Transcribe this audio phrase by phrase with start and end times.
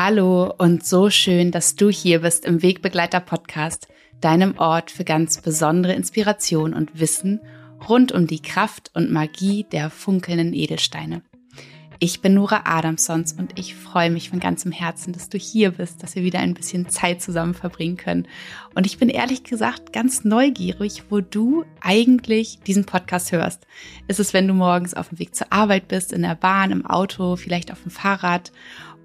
[0.00, 3.88] Hallo und so schön, dass du hier bist im Wegbegleiter Podcast,
[4.20, 7.40] deinem Ort für ganz besondere Inspiration und Wissen
[7.88, 11.22] rund um die Kraft und Magie der funkelnden Edelsteine.
[12.00, 16.00] Ich bin Nora Adamsons und ich freue mich von ganzem Herzen, dass du hier bist,
[16.00, 18.28] dass wir wieder ein bisschen Zeit zusammen verbringen können.
[18.76, 23.66] Und ich bin ehrlich gesagt ganz neugierig, wo du eigentlich diesen Podcast hörst.
[24.06, 26.86] Ist es, wenn du morgens auf dem Weg zur Arbeit bist, in der Bahn, im
[26.86, 28.52] Auto, vielleicht auf dem Fahrrad?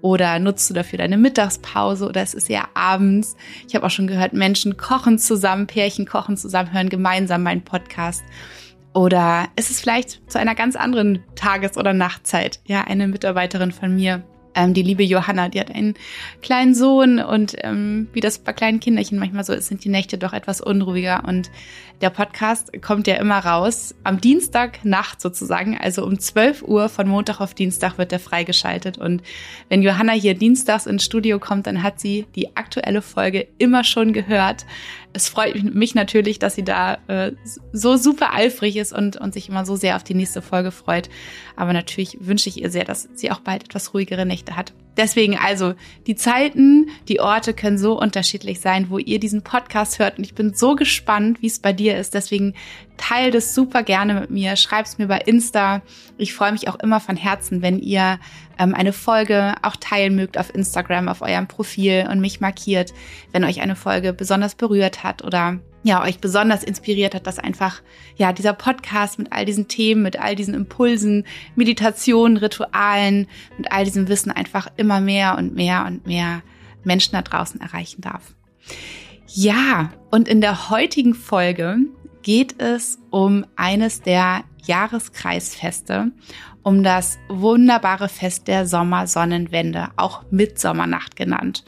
[0.00, 3.36] Oder nutzt du dafür deine Mittagspause oder es ist eher abends?
[3.66, 8.22] Ich habe auch schon gehört, Menschen kochen zusammen, Pärchen kochen zusammen, hören gemeinsam meinen Podcast.
[8.94, 12.60] Oder ist es vielleicht zu einer ganz anderen Tages- oder Nachtzeit?
[12.64, 14.22] Ja, eine Mitarbeiterin von mir
[14.54, 15.94] ähm, die liebe Johanna, die hat einen
[16.42, 20.18] kleinen Sohn und ähm, wie das bei kleinen Kinderchen manchmal so ist, sind die Nächte
[20.18, 21.24] doch etwas unruhiger.
[21.26, 21.50] Und
[22.00, 27.40] der Podcast kommt ja immer raus am Dienstagnacht sozusagen, also um 12 Uhr von Montag
[27.40, 28.98] auf Dienstag wird der freigeschaltet.
[28.98, 29.22] Und
[29.68, 34.12] wenn Johanna hier dienstags ins Studio kommt, dann hat sie die aktuelle Folge immer schon
[34.12, 34.66] gehört.
[35.12, 37.32] Es freut mich natürlich, dass sie da äh,
[37.72, 41.08] so super eifrig ist und, und sich immer so sehr auf die nächste Folge freut.
[41.54, 44.72] Aber natürlich wünsche ich ihr sehr, dass sie auch bald etwas ruhigere Nächte hat.
[44.96, 45.74] Deswegen also,
[46.06, 50.18] die Zeiten, die Orte können so unterschiedlich sein, wo ihr diesen Podcast hört.
[50.18, 52.14] Und ich bin so gespannt, wie es bei dir ist.
[52.14, 52.54] Deswegen
[52.96, 54.54] teile das super gerne mit mir.
[54.54, 55.82] Schreib's mir bei Insta.
[56.16, 58.20] Ich freue mich auch immer von Herzen, wenn ihr
[58.58, 62.94] ähm, eine Folge auch teilen mögt auf Instagram, auf eurem Profil und mich markiert,
[63.32, 67.82] wenn euch eine Folge besonders berührt hat oder ja, euch besonders inspiriert hat, dass einfach,
[68.16, 73.28] ja, dieser Podcast mit all diesen Themen, mit all diesen Impulsen, Meditationen, Ritualen,
[73.58, 76.42] mit all diesem Wissen einfach immer mehr und mehr und mehr
[76.84, 78.34] Menschen da draußen erreichen darf.
[79.26, 81.76] Ja, und in der heutigen Folge
[82.22, 86.12] geht es um eines der Jahreskreisfeste,
[86.62, 91.62] um das wunderbare Fest der Sommersonnenwende, auch Mitsommernacht genannt.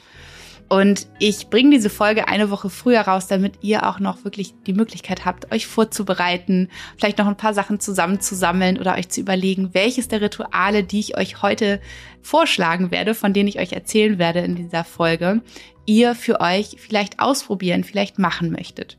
[0.68, 4.72] Und ich bringe diese Folge eine Woche früher raus, damit ihr auch noch wirklich die
[4.72, 10.08] Möglichkeit habt, euch vorzubereiten, vielleicht noch ein paar Sachen zusammenzusammeln oder euch zu überlegen, welches
[10.08, 11.80] der Rituale, die ich euch heute
[12.20, 15.40] vorschlagen werde, von denen ich euch erzählen werde in dieser Folge,
[15.86, 18.98] ihr für euch vielleicht ausprobieren, vielleicht machen möchtet.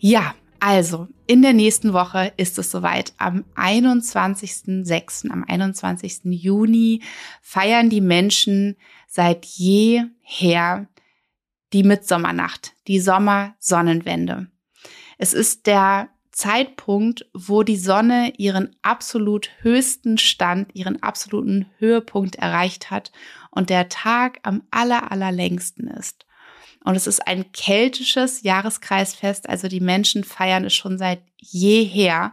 [0.00, 3.14] Ja, also, in der nächsten Woche ist es soweit.
[3.16, 6.20] Am 21.06., am 21.
[6.24, 7.02] Juni
[7.40, 8.76] feiern die Menschen
[9.08, 10.86] seit jeher
[11.72, 14.48] die Mitsommernacht, die Sommersonnenwende.
[15.16, 22.90] Es ist der Zeitpunkt, wo die Sonne ihren absolut höchsten Stand, ihren absoluten Höhepunkt erreicht
[22.90, 23.12] hat
[23.50, 26.26] und der Tag am aller, allerlängsten ist.
[26.84, 32.32] Und es ist ein keltisches Jahreskreisfest, also die Menschen feiern es schon seit jeher.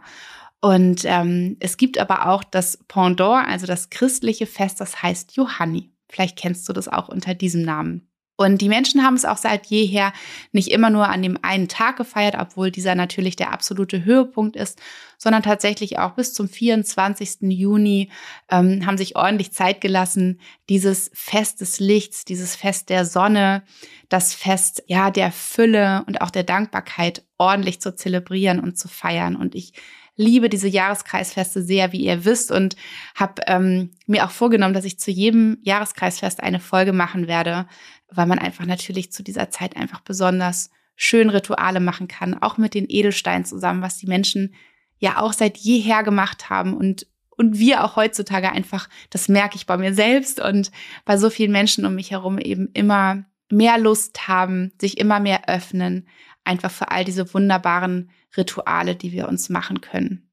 [0.60, 5.90] Und ähm, es gibt aber auch das Pendant, also das christliche Fest, das heißt Johanni.
[6.08, 8.07] Vielleicht kennst du das auch unter diesem Namen.
[8.40, 10.12] Und die Menschen haben es auch seit jeher
[10.52, 14.80] nicht immer nur an dem einen Tag gefeiert, obwohl dieser natürlich der absolute Höhepunkt ist,
[15.18, 17.38] sondern tatsächlich auch bis zum 24.
[17.40, 18.10] Juni
[18.48, 23.64] ähm, haben sich ordentlich Zeit gelassen, dieses Fest des Lichts, dieses Fest der Sonne,
[24.08, 29.34] das Fest ja der Fülle und auch der Dankbarkeit ordentlich zu zelebrieren und zu feiern.
[29.34, 29.72] Und ich
[30.18, 32.76] liebe diese Jahreskreisfeste sehr, wie ihr wisst, und
[33.14, 37.66] habe ähm, mir auch vorgenommen, dass ich zu jedem Jahreskreisfest eine Folge machen werde,
[38.10, 42.74] weil man einfach natürlich zu dieser Zeit einfach besonders schön Rituale machen kann, auch mit
[42.74, 44.54] den Edelsteinen zusammen, was die Menschen
[44.98, 47.06] ja auch seit jeher gemacht haben und
[47.38, 50.72] und wir auch heutzutage einfach, das merke ich bei mir selbst und
[51.04, 55.48] bei so vielen Menschen um mich herum eben immer mehr Lust haben, sich immer mehr
[55.48, 56.08] öffnen,
[56.42, 60.30] einfach für all diese wunderbaren Rituale, die wir uns machen können.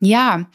[0.00, 0.50] Ja,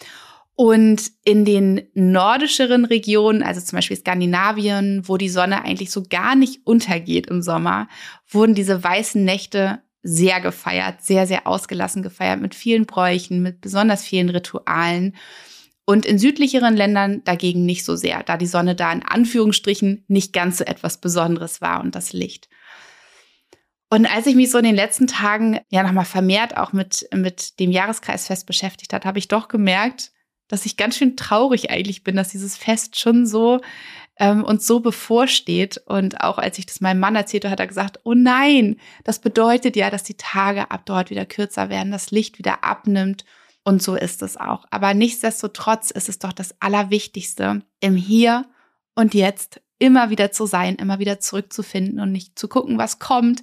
[0.56, 6.36] und in den nordischeren Regionen, also zum Beispiel Skandinavien, wo die Sonne eigentlich so gar
[6.36, 7.88] nicht untergeht im Sommer,
[8.28, 14.04] wurden diese weißen Nächte sehr gefeiert, sehr, sehr ausgelassen gefeiert, mit vielen Bräuchen, mit besonders
[14.04, 15.16] vielen Ritualen.
[15.86, 20.34] Und in südlicheren Ländern dagegen nicht so sehr, da die Sonne da in Anführungsstrichen nicht
[20.34, 22.50] ganz so etwas Besonderes war und das Licht.
[23.90, 27.60] Und als ich mich so in den letzten Tagen ja nochmal vermehrt auch mit, mit
[27.60, 30.12] dem Jahreskreisfest beschäftigt hat, habe ich doch gemerkt,
[30.48, 33.62] dass ich ganz schön traurig eigentlich bin, dass dieses Fest schon so
[34.18, 35.82] ähm, uns so bevorsteht.
[35.86, 39.76] Und auch als ich das meinem Mann erzählte, hat er gesagt, oh nein, das bedeutet
[39.76, 43.26] ja, dass die Tage ab dort wieder kürzer werden, das Licht wieder abnimmt.
[43.64, 44.66] Und so ist es auch.
[44.72, 48.46] Aber nichtsdestotrotz ist es doch das Allerwichtigste, im Hier
[48.96, 53.42] und Jetzt immer wieder zu sein, immer wieder zurückzufinden und nicht zu gucken, was kommt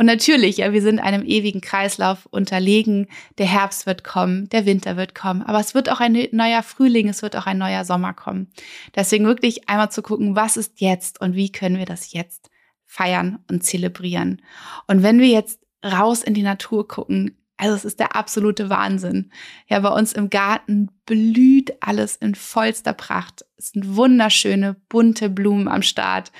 [0.00, 3.08] Und natürlich, ja, wir sind einem ewigen Kreislauf unterlegen.
[3.38, 7.08] Der Herbst wird kommen, der Winter wird kommen, aber es wird auch ein neuer Frühling,
[7.08, 8.52] es wird auch ein neuer Sommer kommen.
[8.94, 12.48] Deswegen wirklich einmal zu gucken, was ist jetzt und wie können wir das jetzt
[12.86, 14.40] feiern und zelebrieren.
[14.86, 19.30] Und wenn wir jetzt raus in die Natur gucken, also es ist der absolute Wahnsinn.
[19.66, 23.44] Ja, bei uns im Garten blüht alles in vollster Pracht.
[23.56, 26.32] Es sind wunderschöne, bunte Blumen am Start.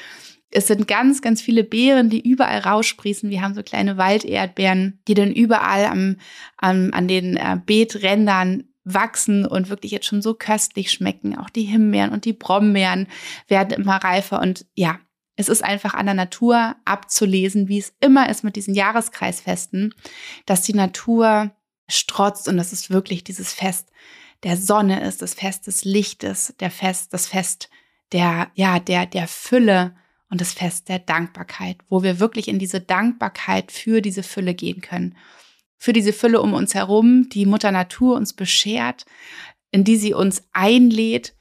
[0.50, 3.28] Es sind ganz, ganz viele Beeren, die überall raussprießen.
[3.28, 6.16] Wir haben so kleine Walderdbeeren, die dann überall am,
[6.56, 11.36] am, an den äh, Beeträndern wachsen und wirklich jetzt schon so köstlich schmecken.
[11.36, 13.08] Auch die Himbeeren und die Brombeeren
[13.48, 14.40] werden immer reifer.
[14.40, 14.98] Und ja,
[15.38, 19.94] es ist einfach an der Natur abzulesen, wie es immer ist mit diesen Jahreskreisfesten,
[20.46, 21.52] dass die Natur
[21.88, 23.88] strotzt und das ist wirklich dieses Fest
[24.42, 27.70] der Sonne ist, das Fest des Lichtes, der Fest, das Fest
[28.12, 29.94] der, ja, der, der Fülle,
[30.30, 34.80] und das Fest der Dankbarkeit, wo wir wirklich in diese Dankbarkeit für diese Fülle gehen
[34.80, 35.16] können.
[35.78, 39.06] Für diese Fülle um uns herum, die Mutter Natur uns beschert,
[39.70, 41.34] in die sie uns einlädt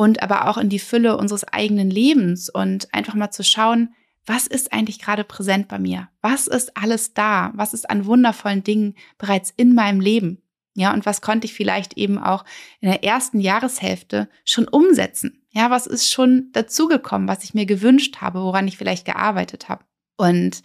[0.00, 3.92] und aber auch in die Fülle unseres eigenen Lebens und einfach mal zu schauen,
[4.24, 6.08] was ist eigentlich gerade präsent bei mir?
[6.22, 7.52] Was ist alles da?
[7.54, 10.40] Was ist an wundervollen Dingen bereits in meinem Leben?
[10.74, 12.46] Ja, und was konnte ich vielleicht eben auch
[12.80, 15.42] in der ersten Jahreshälfte schon umsetzen?
[15.50, 19.84] Ja, was ist schon dazugekommen, was ich mir gewünscht habe, woran ich vielleicht gearbeitet habe?
[20.16, 20.62] Und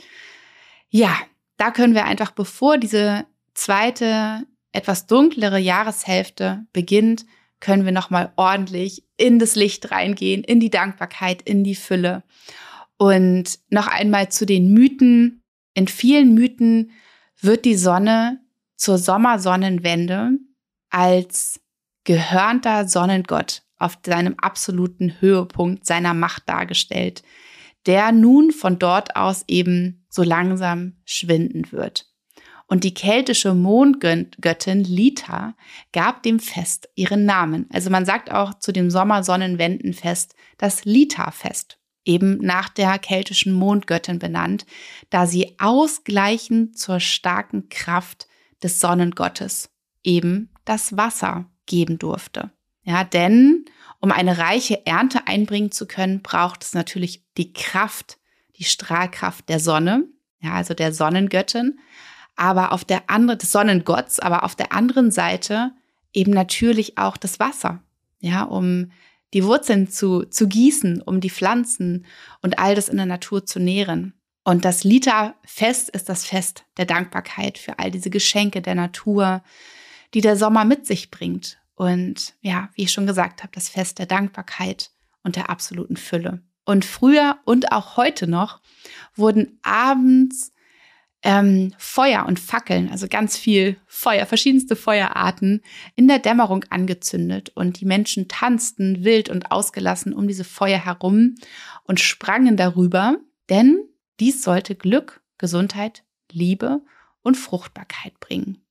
[0.88, 1.14] ja,
[1.58, 7.26] da können wir einfach, bevor diese zweite, etwas dunklere Jahreshälfte beginnt,
[7.66, 12.22] können wir nochmal ordentlich in das Licht reingehen, in die Dankbarkeit, in die Fülle.
[12.98, 15.42] Und noch einmal zu den Mythen.
[15.74, 16.92] In vielen Mythen
[17.42, 18.40] wird die Sonne
[18.76, 20.38] zur Sommersonnenwende
[20.92, 21.60] als
[22.04, 27.24] gehörnter Sonnengott auf seinem absoluten Höhepunkt seiner Macht dargestellt,
[27.88, 32.06] der nun von dort aus eben so langsam schwinden wird.
[32.68, 35.56] Und die keltische Mondgöttin Lita
[35.94, 37.68] gab dem Fest ihren Namen.
[37.72, 44.66] Also man sagt auch zu dem Sommersonnenwendenfest das Lita-Fest, eben nach der keltischen Mondgöttin benannt,
[45.12, 48.28] da sie ausgleichend zur starken Kraft
[48.64, 49.70] des Sonnengottes
[50.04, 52.52] eben das Wasser geben durfte.
[52.84, 53.66] Ja, denn
[54.00, 58.18] um eine reiche Ernte einbringen zu können, braucht es natürlich die Kraft,
[58.58, 60.08] die Strahlkraft der Sonne,
[60.40, 61.80] ja, also der Sonnengöttin,
[62.36, 65.72] aber auf der anderen, des Sonnengotts, aber auf der anderen Seite
[66.14, 67.82] eben natürlich auch das Wasser,
[68.20, 68.92] ja, um
[69.34, 72.06] die Wurzeln zu, zu gießen, um die Pflanzen
[72.42, 74.14] und all das in der Natur zu nähren.
[74.44, 79.44] Und das Lita-Fest ist das Fest der Dankbarkeit für all diese Geschenke der Natur,
[80.14, 84.00] die der Sommer mit sich bringt und ja, wie ich schon gesagt habe, das Fest
[84.00, 84.92] der Dankbarkeit
[85.24, 86.42] und der absoluten Fülle.
[86.64, 88.62] Und früher und auch heute noch
[89.16, 90.52] wurden abends
[91.26, 95.62] ähm, Feuer und Fackeln, also ganz viel Feuer, verschiedenste Feuerarten
[95.96, 97.52] in der Dämmerung angezündet.
[97.56, 101.36] Und die Menschen tanzten wild und ausgelassen um diese Feuer herum
[101.84, 103.18] und sprangen darüber,
[103.50, 103.80] denn
[104.20, 106.82] dies sollte Glück, Gesundheit, Liebe
[107.24, 108.62] und Fruchtbarkeit bringen.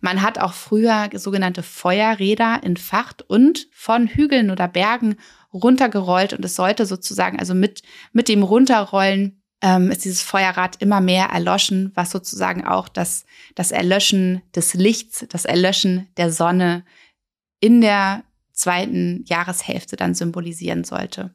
[0.00, 5.16] Man hat auch früher sogenannte Feuerräder entfacht und von Hügeln oder Bergen
[5.52, 6.32] runtergerollt.
[6.32, 11.26] Und es sollte sozusagen, also mit, mit dem Runterrollen ähm, ist dieses Feuerrad immer mehr
[11.26, 13.24] erloschen, was sozusagen auch das,
[13.54, 16.84] das Erlöschen des Lichts, das Erlöschen der Sonne
[17.60, 21.34] in der zweiten Jahreshälfte dann symbolisieren sollte.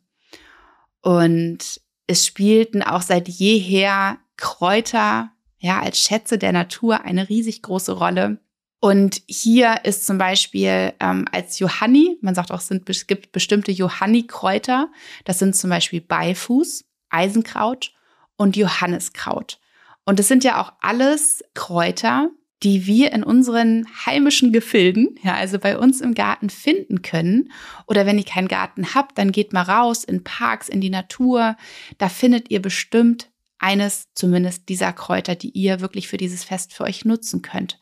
[1.01, 7.93] Und es spielten auch seit jeher Kräuter ja als Schätze der Natur eine riesig große
[7.93, 8.39] Rolle.
[8.79, 14.91] Und hier ist zum Beispiel ähm, als Johanni, man sagt auch, es gibt bestimmte Johanni-Kräuter.
[15.23, 17.94] Das sind zum Beispiel Beifuß, Eisenkraut
[18.37, 19.59] und Johanniskraut.
[20.05, 22.29] Und es sind ja auch alles Kräuter,
[22.63, 27.51] die wir in unseren heimischen Gefilden, ja, also bei uns im Garten finden können.
[27.85, 31.57] Oder wenn ihr keinen Garten habt, dann geht mal raus in Parks, in die Natur.
[31.97, 36.83] Da findet ihr bestimmt eines zumindest dieser Kräuter, die ihr wirklich für dieses Fest für
[36.83, 37.79] euch nutzen könnt.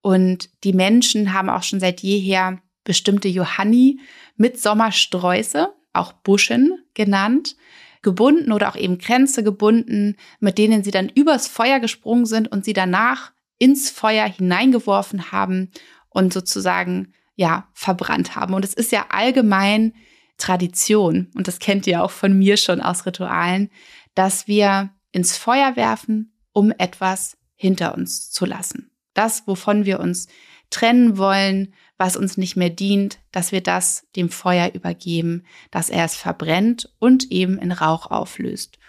[0.00, 4.00] Und die Menschen haben auch schon seit jeher bestimmte Johanni
[4.36, 7.56] mit Sommersträuße, auch Buschen genannt,
[8.02, 12.64] gebunden oder auch eben Kränze gebunden, mit denen sie dann übers Feuer gesprungen sind und
[12.64, 15.70] sie danach ins Feuer hineingeworfen haben
[16.08, 18.54] und sozusagen ja verbrannt haben.
[18.54, 19.94] Und es ist ja allgemein
[20.38, 23.70] Tradition, und das kennt ihr auch von mir schon aus Ritualen,
[24.14, 30.28] dass wir ins Feuer werfen, um etwas hinter uns zu lassen das, wovon wir uns
[30.70, 36.04] trennen wollen, was uns nicht mehr dient, dass wir das dem Feuer übergeben, dass er
[36.04, 38.80] es verbrennt und eben in Rauch auflöst.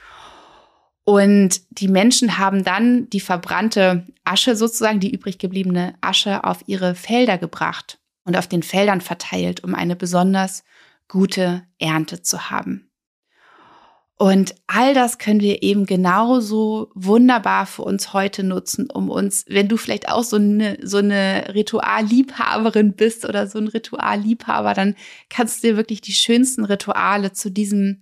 [1.03, 6.95] Und die Menschen haben dann die verbrannte Asche sozusagen, die übrig gebliebene Asche auf ihre
[6.95, 10.63] Felder gebracht und auf den Feldern verteilt, um eine besonders
[11.07, 12.89] gute Ernte zu haben.
[14.17, 19.67] Und all das können wir eben genauso wunderbar für uns heute nutzen, um uns, wenn
[19.67, 24.95] du vielleicht auch so eine, so eine Ritualliebhaberin bist oder so ein Ritualliebhaber, dann
[25.29, 28.01] kannst du dir wirklich die schönsten Rituale zu diesem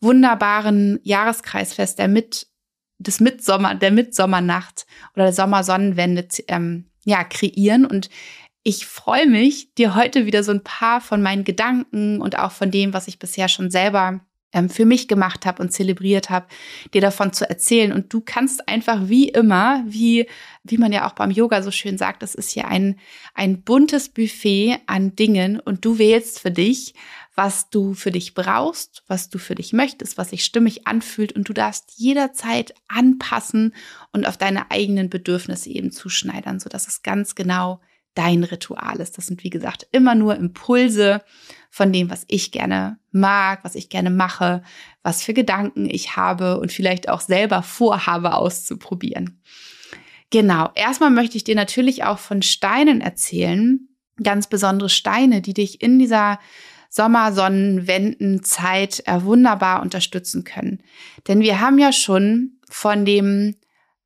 [0.00, 2.46] wunderbaren Jahreskreisfest der mit
[2.98, 7.84] des Mitsommer, der Mitsommernacht oder der Sommersonnenwende ähm, ja, kreieren.
[7.84, 8.10] Und
[8.62, 12.70] ich freue mich, dir heute wieder so ein paar von meinen Gedanken und auch von
[12.70, 14.20] dem, was ich bisher schon selber
[14.68, 16.46] für mich gemacht habe und zelebriert habe,
[16.94, 17.92] dir davon zu erzählen.
[17.92, 20.26] Und du kannst einfach wie immer, wie,
[20.64, 22.98] wie man ja auch beim Yoga so schön sagt, es ist hier ein,
[23.34, 26.94] ein buntes Buffet an Dingen und du wählst für dich,
[27.34, 31.48] was du für dich brauchst, was du für dich möchtest, was sich stimmig anfühlt und
[31.48, 33.76] du darfst jederzeit anpassen
[34.12, 37.80] und auf deine eigenen Bedürfnisse eben zuschneidern, sodass es ganz genau
[38.18, 39.16] dein Ritual ist.
[39.16, 41.22] Das sind, wie gesagt, immer nur Impulse
[41.70, 44.64] von dem, was ich gerne mag, was ich gerne mache,
[45.04, 49.40] was für Gedanken ich habe und vielleicht auch selber vorhabe auszuprobieren.
[50.30, 53.86] Genau, erstmal möchte ich dir natürlich auch von Steinen erzählen,
[54.20, 56.40] ganz besondere Steine, die dich in dieser
[56.90, 60.82] Sommersonnenwendenzeit äh, wunderbar unterstützen können.
[61.28, 63.54] Denn wir haben ja schon von dem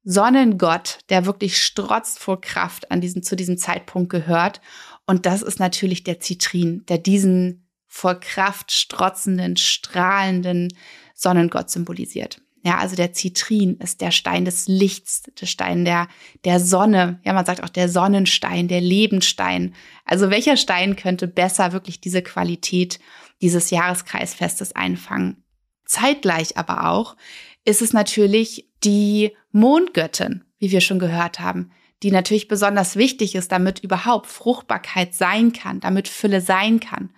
[0.05, 4.61] Sonnengott, der wirklich strotzt vor Kraft an diesem, zu diesem Zeitpunkt gehört.
[5.07, 10.69] Und das ist natürlich der Zitrin, der diesen vor Kraft strotzenden, strahlenden
[11.15, 12.41] Sonnengott symbolisiert.
[12.65, 16.07] Ja, also der Zitrin ist der Stein des Lichts, der Stein der,
[16.45, 17.21] der Sonne.
[17.25, 19.75] Ja, man sagt auch der Sonnenstein, der Lebensstein.
[20.05, 23.01] Also welcher Stein könnte besser wirklich diese Qualität
[23.41, 25.43] dieses Jahreskreisfestes einfangen?
[25.85, 27.17] Zeitgleich aber auch
[27.65, 31.71] ist es natürlich die Mondgöttin, wie wir schon gehört haben,
[32.03, 37.11] die natürlich besonders wichtig ist, damit überhaupt Fruchtbarkeit sein kann, damit Fülle sein kann.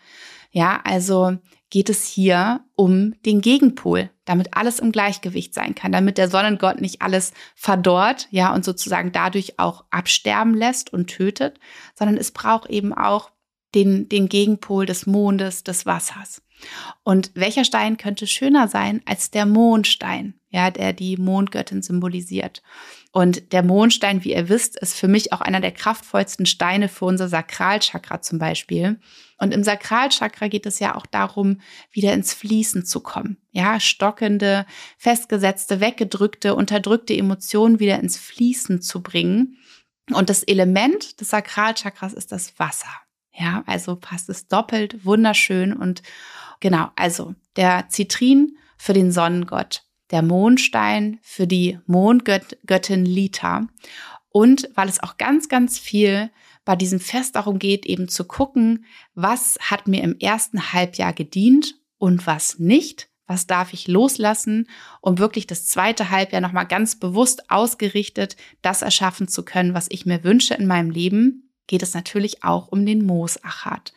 [0.51, 1.39] Ja, also
[1.71, 6.81] geht es hier um den Gegenpol, damit alles im Gleichgewicht sein kann, damit der Sonnengott
[6.81, 11.59] nicht alles verdorrt, ja, und sozusagen dadurch auch absterben lässt und tötet,
[11.97, 13.33] sondern es braucht eben auch
[13.75, 16.43] den, den Gegenpol des Mondes, des Wassers.
[17.03, 22.63] Und welcher Stein könnte schöner sein als der Mondstein, ja, der die Mondgöttin symbolisiert?
[23.13, 27.05] Und der Mondstein, wie ihr wisst, ist für mich auch einer der kraftvollsten Steine für
[27.05, 28.99] unser Sakralchakra zum Beispiel.
[29.39, 31.61] Und im Sakralchakra geht es ja auch darum,
[31.93, 33.37] wieder ins Fließen zu kommen.
[33.53, 34.67] Ja, stockende,
[34.99, 39.59] festgesetzte, weggedrückte, unterdrückte Emotionen wieder ins Fließen zu bringen.
[40.13, 42.91] Und das Element des Sakralchakras ist das Wasser.
[43.33, 46.03] Ja, also passt es doppelt wunderschön und
[46.61, 53.67] genau, also der Zitrin für den Sonnengott der Mondstein für die Mondgöttin Lita.
[54.29, 56.31] Und weil es auch ganz, ganz viel
[56.65, 58.85] bei diesem Fest darum geht, eben zu gucken,
[59.15, 63.09] was hat mir im ersten Halbjahr gedient und was nicht.
[63.27, 64.69] Was darf ich loslassen,
[65.01, 70.05] um wirklich das zweite Halbjahr nochmal ganz bewusst ausgerichtet, das erschaffen zu können, was ich
[70.05, 73.95] mir wünsche in meinem Leben, geht es natürlich auch um den Moosachat.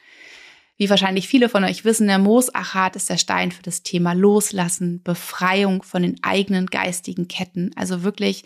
[0.77, 5.01] Wie wahrscheinlich viele von euch wissen, der Moosachat ist der Stein für das Thema Loslassen,
[5.01, 7.71] Befreiung von den eigenen geistigen Ketten.
[7.75, 8.43] Also wirklich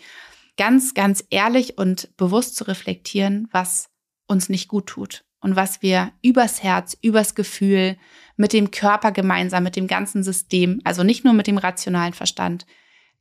[0.56, 3.90] ganz, ganz ehrlich und bewusst zu reflektieren, was
[4.26, 7.98] uns nicht gut tut und was wir übers Herz, übers Gefühl,
[8.36, 12.64] mit dem Körper gemeinsam, mit dem ganzen System, also nicht nur mit dem rationalen Verstand,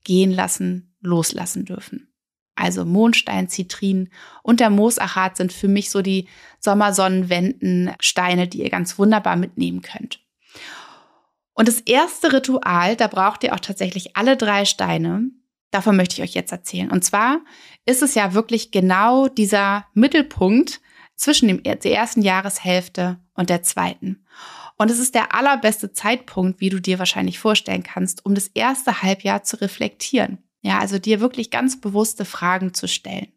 [0.04, 2.11] gehen lassen, loslassen dürfen
[2.56, 4.10] also Mondstein, Zitrin
[4.44, 6.28] und der Moosachat sind für mich so die
[6.60, 10.20] Sommersonnenwendensteine, die ihr ganz wunderbar mitnehmen könnt.
[11.54, 15.30] Und das erste Ritual, da braucht ihr auch tatsächlich alle drei Steine.
[15.70, 16.92] Davon möchte ich euch jetzt erzählen.
[16.92, 17.40] Und zwar
[17.86, 20.82] ist es ja wirklich genau dieser Mittelpunkt
[21.16, 24.26] zwischen dem, der ersten Jahreshälfte und der zweiten.
[24.78, 29.04] Und es ist der allerbeste Zeitpunkt, wie du dir wahrscheinlich vorstellen kannst, um das erste
[29.04, 30.40] Halbjahr zu reflektieren.
[30.62, 33.28] Ja, also dir wirklich ganz bewusste Fragen zu stellen,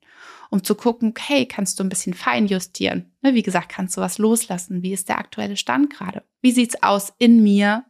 [0.50, 3.12] um zu gucken, hey, kannst du ein bisschen feinjustieren?
[3.22, 4.82] Ne, wie gesagt, kannst du was loslassen?
[4.82, 6.22] Wie ist der aktuelle Stand gerade?
[6.42, 7.84] Wie sieht's aus in mir,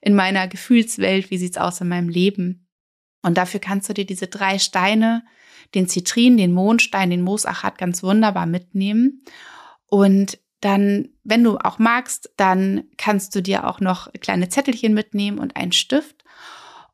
[0.00, 1.30] in meiner Gefühlswelt?
[1.30, 2.68] Wie sieht's aus in meinem Leben?
[3.22, 5.24] Und dafür kannst du dir diese drei Steine,
[5.74, 9.24] den Zitrin, den Mondstein, den Moosachat ganz wunderbar mitnehmen.
[9.88, 15.38] Und dann, wenn du auch magst, dann kannst du dir auch noch kleine Zettelchen mitnehmen
[15.38, 16.15] und einen Stift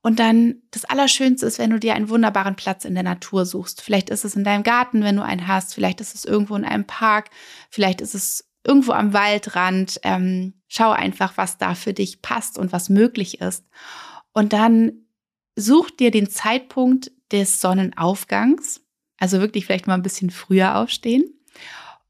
[0.02, 3.80] und dann das Allerschönste ist, wenn du dir einen wunderbaren Platz in der Natur suchst.
[3.80, 5.75] Vielleicht ist es in deinem Garten, wenn du einen hast.
[5.75, 7.30] Vielleicht ist es irgendwo in einem Park.
[7.71, 10.00] Vielleicht ist es irgendwo am Waldrand.
[10.02, 13.64] Ähm, schau einfach, was da für dich passt und was möglich ist.
[14.32, 14.92] Und dann
[15.54, 18.80] such dir den Zeitpunkt des Sonnenaufgangs,
[19.18, 21.25] also wirklich vielleicht mal ein bisschen früher aufstehen,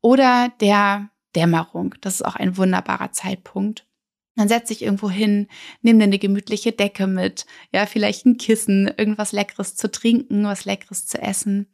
[0.00, 1.94] oder der Dämmerung.
[2.00, 3.86] Das ist auch ein wunderbarer Zeitpunkt.
[4.36, 5.48] Dann setz dich irgendwo hin,
[5.82, 10.64] nimm dir eine gemütliche Decke mit, ja, vielleicht ein Kissen, irgendwas Leckeres zu trinken, was
[10.64, 11.66] Leckeres zu essen.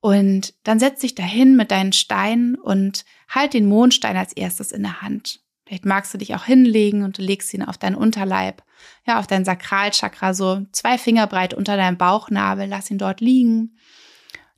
[0.00, 4.82] Und dann setz dich dahin mit deinen Steinen und halt den Mondstein als erstes in
[4.82, 5.40] der Hand.
[5.66, 8.62] Vielleicht magst du dich auch hinlegen und du legst ihn auf deinen Unterleib,
[9.06, 13.78] ja, auf dein Sakralchakra, so zwei Finger breit unter deinem Bauchnabel, lass ihn dort liegen.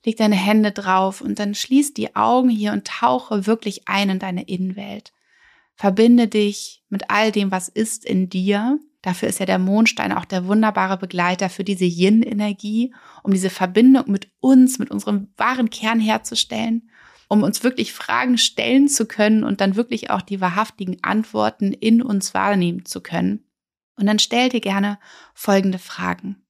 [0.04, 4.18] Leg deine Hände drauf und dann schließ die Augen hier und tauche wirklich ein in
[4.18, 5.12] deine Innenwelt.
[5.76, 8.80] Verbinde dich mit all dem, was ist in dir.
[9.02, 14.10] Dafür ist ja der Mondstein auch der wunderbare Begleiter für diese Yin-Energie, um diese Verbindung
[14.10, 16.90] mit uns, mit unserem wahren Kern herzustellen,
[17.28, 22.02] um uns wirklich Fragen stellen zu können und dann wirklich auch die wahrhaftigen Antworten in
[22.02, 23.44] uns wahrnehmen zu können.
[23.96, 24.98] Und dann stell dir gerne
[25.34, 26.42] folgende Fragen.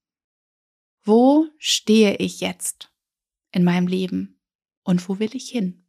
[1.02, 2.92] Wo stehe ich jetzt
[3.52, 4.40] in meinem Leben
[4.82, 5.85] und wo will ich hin?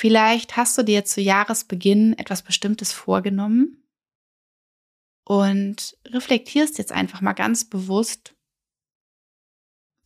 [0.00, 3.82] Vielleicht hast du dir zu Jahresbeginn etwas Bestimmtes vorgenommen
[5.24, 8.36] und reflektierst jetzt einfach mal ganz bewusst,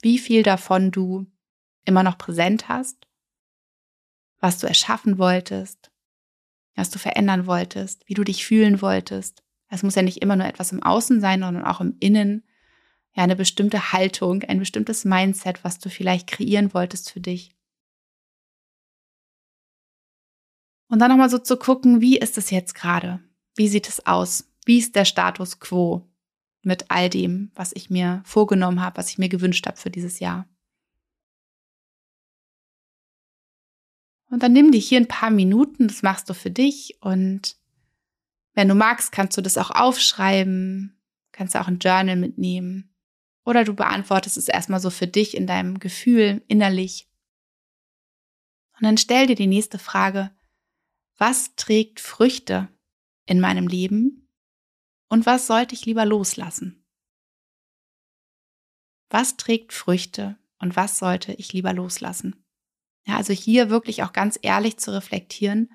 [0.00, 1.26] wie viel davon du
[1.84, 3.06] immer noch präsent hast,
[4.38, 5.92] was du erschaffen wolltest,
[6.74, 9.44] was du verändern wolltest, wie du dich fühlen wolltest.
[9.68, 12.48] Es muss ja nicht immer nur etwas im Außen sein, sondern auch im Innen.
[13.12, 17.54] Ja, eine bestimmte Haltung, ein bestimmtes Mindset, was du vielleicht kreieren wolltest für dich.
[20.92, 23.18] Und dann nochmal so zu gucken, wie ist es jetzt gerade?
[23.56, 24.52] Wie sieht es aus?
[24.66, 26.06] Wie ist der Status quo
[26.60, 30.20] mit all dem, was ich mir vorgenommen habe, was ich mir gewünscht habe für dieses
[30.20, 30.46] Jahr?
[34.28, 37.56] Und dann nimm dich hier ein paar Minuten, das machst du für dich und
[38.52, 40.94] wenn du magst, kannst du das auch aufschreiben,
[41.32, 42.94] kannst du auch ein Journal mitnehmen
[43.46, 47.08] oder du beantwortest es erstmal so für dich in deinem Gefühl innerlich.
[48.74, 50.32] Und dann stell dir die nächste Frage,
[51.22, 52.68] was trägt Früchte
[53.26, 54.28] in meinem Leben
[55.08, 56.84] und was sollte ich lieber loslassen?
[59.08, 62.44] Was trägt Früchte und was sollte ich lieber loslassen?
[63.06, 65.70] Ja, also hier wirklich auch ganz ehrlich zu reflektieren,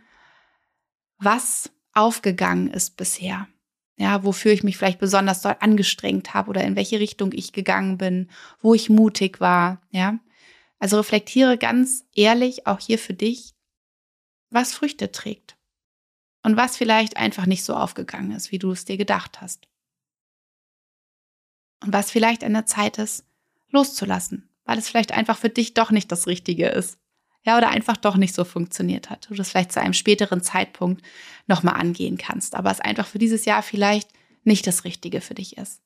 [1.17, 3.47] was aufgegangen ist bisher.
[3.95, 7.97] Ja, wofür ich mich vielleicht besonders doll angestrengt habe oder in welche Richtung ich gegangen
[7.97, 8.29] bin,
[8.59, 10.19] wo ich mutig war, ja.
[10.77, 13.56] Also reflektiere ganz ehrlich auch hier für dich,
[14.49, 15.57] was Früchte trägt
[16.43, 19.67] und was vielleicht einfach nicht so aufgegangen ist, wie du es dir gedacht hast.
[21.83, 23.25] Und was vielleicht an der Zeit ist,
[23.69, 26.97] loszulassen, weil es vielleicht einfach für dich doch nicht das Richtige ist.
[27.43, 29.29] Ja, oder einfach doch nicht so funktioniert hat.
[29.29, 31.01] Du das vielleicht zu einem späteren Zeitpunkt
[31.45, 34.09] nochmal angehen kannst, aber es einfach für dieses Jahr vielleicht
[34.43, 35.81] nicht das Richtige für dich ist.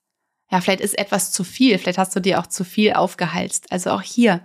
[0.50, 3.70] Ja, vielleicht ist etwas zu viel, vielleicht hast du dir auch zu viel aufgehalst.
[3.70, 4.44] Also auch hier,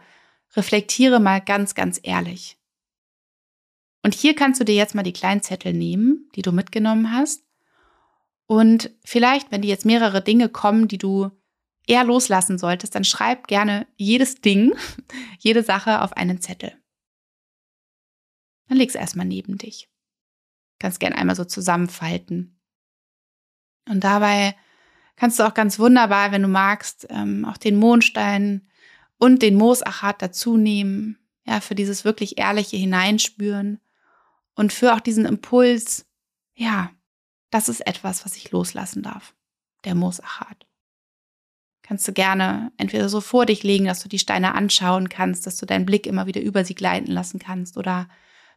[0.56, 2.58] reflektiere mal ganz, ganz ehrlich.
[4.08, 7.44] Und hier kannst du dir jetzt mal die kleinen Zettel nehmen, die du mitgenommen hast.
[8.46, 11.30] Und vielleicht, wenn dir jetzt mehrere Dinge kommen, die du
[11.86, 14.74] eher loslassen solltest, dann schreib gerne jedes Ding,
[15.40, 16.72] jede Sache auf einen Zettel.
[18.70, 19.90] Dann leg es erstmal neben dich.
[20.80, 22.62] Kannst gerne einmal so zusammenfalten.
[23.90, 24.56] Und dabei
[25.18, 28.70] kannst du auch ganz wunderbar, wenn du magst, ähm, auch den Mondstein
[29.18, 31.20] und den Moosachat dazu nehmen.
[31.46, 33.82] Ja, für dieses wirklich ehrliche Hineinspüren
[34.58, 36.06] und für auch diesen Impuls,
[36.56, 36.92] ja,
[37.52, 39.36] das ist etwas, was ich loslassen darf.
[39.86, 40.66] Der Moosachat.
[41.84, 45.58] Kannst du gerne entweder so vor dich legen, dass du die Steine anschauen kannst, dass
[45.58, 48.10] du deinen Blick immer wieder über sie gleiten lassen kannst oder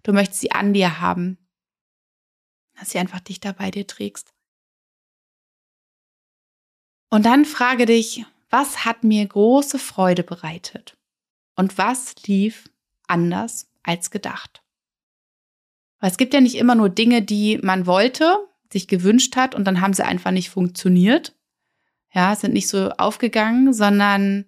[0.02, 1.38] du möchtest sie an dir haben,
[2.78, 4.34] dass sie einfach dichter bei dir trägst.
[7.10, 10.96] Und dann frage dich, was hat mir große Freude bereitet
[11.56, 12.70] und was lief
[13.06, 14.62] anders als gedacht?
[16.00, 18.38] Weil es gibt ja nicht immer nur Dinge, die man wollte,
[18.72, 21.36] sich gewünscht hat und dann haben sie einfach nicht funktioniert.
[22.12, 24.46] Ja, sind nicht so aufgegangen, sondern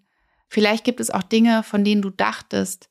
[0.48, 2.90] vielleicht gibt es auch Dinge, von denen du dachtest,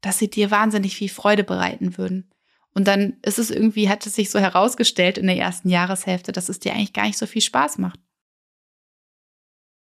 [0.00, 2.30] dass sie dir wahnsinnig viel Freude bereiten würden.
[2.72, 6.48] Und dann ist es irgendwie, hat es sich so herausgestellt in der ersten Jahreshälfte, dass
[6.48, 7.98] es dir eigentlich gar nicht so viel Spaß macht.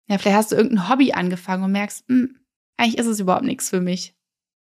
[0.08, 2.38] Ja, vielleicht hast du irgendein Hobby angefangen und merkst, mh, hm,
[2.76, 4.16] eigentlich ist es überhaupt nichts für mich.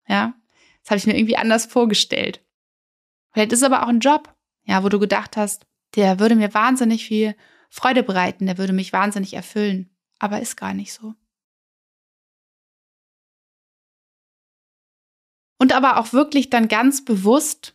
[0.09, 0.35] Ja,
[0.83, 2.44] das habe ich mir irgendwie anders vorgestellt.
[3.33, 6.53] Vielleicht ist es aber auch ein Job, ja, wo du gedacht hast, der würde mir
[6.55, 7.35] wahnsinnig viel
[7.71, 11.14] Freude bereiten, der würde mich wahnsinnig erfüllen, aber ist gar nicht so.
[15.59, 17.75] Und aber auch wirklich dann ganz bewusst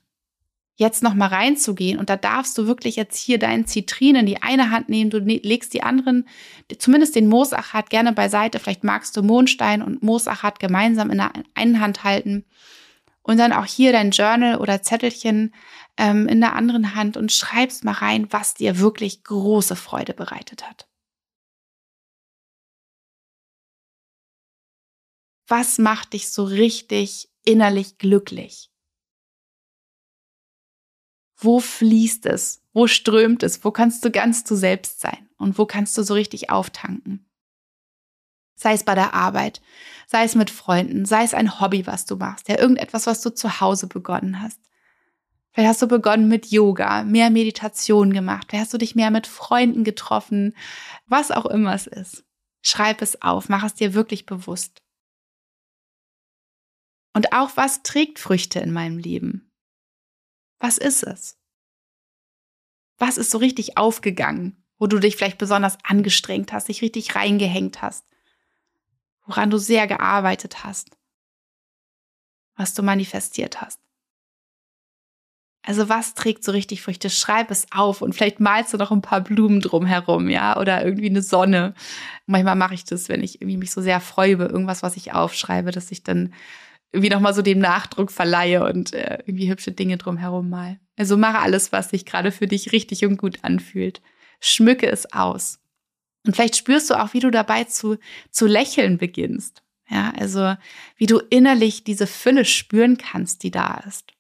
[0.75, 1.99] jetzt noch mal reinzugehen.
[1.99, 5.19] Und da darfst du wirklich jetzt hier deinen Zitrin in die eine Hand nehmen, du
[5.19, 6.27] ne-, legst die anderen,
[6.79, 11.79] zumindest den Moosachat gerne beiseite, vielleicht magst du Mondstein und Moosachat gemeinsam in der einen
[11.79, 12.45] Hand halten
[13.23, 15.53] und dann auch hier dein Journal oder Zettelchen
[15.97, 20.69] ähm, in der anderen Hand und schreibst mal rein, was dir wirklich große Freude bereitet
[20.69, 20.87] hat.
[25.47, 28.69] Was macht dich so richtig innerlich glücklich?
[31.37, 32.61] Wo fließt es?
[32.71, 33.63] Wo strömt es?
[33.65, 35.29] Wo kannst du ganz du selbst sein?
[35.37, 37.29] Und wo kannst du so richtig auftanken?
[38.63, 39.61] Sei es bei der Arbeit,
[40.07, 43.29] sei es mit Freunden, sei es ein Hobby, was du machst, ja, irgendetwas, was du
[43.29, 44.57] zu Hause begonnen hast.
[45.51, 49.27] Vielleicht hast du begonnen mit Yoga, mehr Meditation gemacht, vielleicht hast du dich mehr mit
[49.27, 50.55] Freunden getroffen,
[51.07, 52.23] was auch immer es ist.
[52.61, 54.81] Schreib es auf, mach es dir wirklich bewusst.
[57.13, 59.51] Und auch was trägt Früchte in meinem Leben?
[60.59, 61.37] Was ist es?
[62.97, 67.81] Was ist so richtig aufgegangen, wo du dich vielleicht besonders angestrengt hast, dich richtig reingehängt
[67.81, 68.05] hast,
[69.25, 70.89] woran du sehr gearbeitet hast,
[72.55, 73.79] was du manifestiert hast?
[75.65, 77.09] Also was trägt so richtig Früchte?
[77.09, 81.09] Schreib es auf und vielleicht malst du noch ein paar Blumen drumherum, ja, oder irgendwie
[81.09, 81.73] eine Sonne.
[82.25, 85.13] Manchmal mache ich das, wenn ich irgendwie mich so sehr freue über irgendwas, was ich
[85.13, 86.33] aufschreibe, dass ich dann
[86.91, 90.79] irgendwie nochmal so dem Nachdruck verleihe und äh, irgendwie hübsche Dinge drumherum mal.
[90.97, 94.01] Also mache alles, was sich gerade für dich richtig und gut anfühlt.
[94.41, 95.62] Schmücke es aus.
[96.25, 97.97] Und vielleicht spürst du auch, wie du dabei zu,
[98.31, 99.61] zu lächeln beginnst.
[99.89, 100.55] Ja, also
[100.97, 104.13] wie du innerlich diese Fülle spüren kannst, die da ist.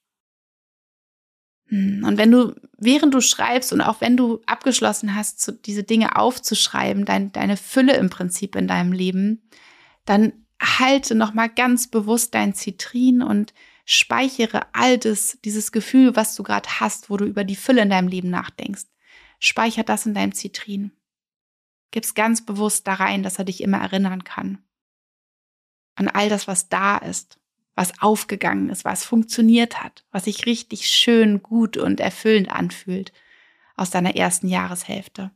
[1.69, 6.17] Hm, und wenn du, während du schreibst und auch wenn du abgeschlossen hast, diese Dinge
[6.17, 9.49] aufzuschreiben, dein, deine Fülle im Prinzip in deinem Leben,
[10.05, 13.53] dann halte nochmal ganz bewusst dein Zitrin und
[13.85, 17.89] speichere all das, dieses Gefühl, was du gerade hast, wo du über die Fülle in
[17.89, 18.85] deinem Leben nachdenkst.
[19.39, 20.91] Speicher das in deinem Zitrin.
[21.93, 24.57] Gib's ganz bewusst da rein, dass er dich immer erinnern kann.
[25.93, 27.39] An all das, was da ist,
[27.75, 33.13] was aufgegangen ist, was funktioniert hat, was sich richtig schön, gut und erfüllend anfühlt
[33.75, 35.29] aus deiner ersten Jahreshälfte.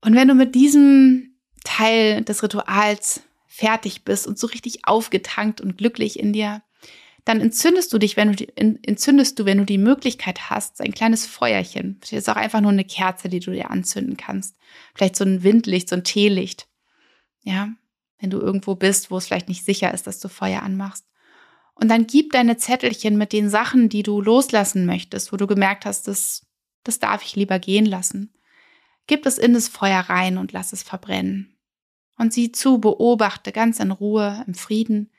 [0.00, 5.76] Und wenn du mit diesem Teil des Rituals fertig bist und so richtig aufgetankt und
[5.76, 6.62] glücklich in dir,
[7.24, 11.24] dann entzündest du dich, wenn du entzündest du, wenn du die Möglichkeit hast, ein kleines
[11.26, 11.98] Feuerchen.
[12.00, 14.56] Das ist auch einfach nur eine Kerze, die du dir anzünden kannst.
[14.94, 16.68] Vielleicht so ein Windlicht, so ein Teelicht.
[17.42, 17.68] Ja,
[18.18, 21.06] wenn du irgendwo bist, wo es vielleicht nicht sicher ist, dass du Feuer anmachst.
[21.74, 25.86] Und dann gib deine Zettelchen mit den Sachen, die du loslassen möchtest, wo du gemerkt
[25.86, 26.46] hast, das,
[26.84, 28.34] das darf ich lieber gehen lassen.
[29.06, 31.56] Gib es in das Feuer rein und lass es verbrennen.
[32.18, 35.10] Und sieh zu, beobachte ganz in Ruhe, im Frieden,